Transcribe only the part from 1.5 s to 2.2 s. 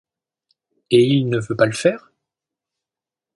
pas le faire?